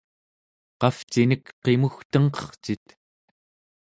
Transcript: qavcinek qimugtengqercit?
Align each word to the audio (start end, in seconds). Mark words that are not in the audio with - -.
qavcinek 0.79 1.45
qimugtengqercit? 1.63 2.85